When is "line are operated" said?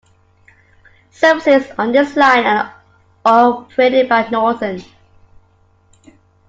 2.15-4.09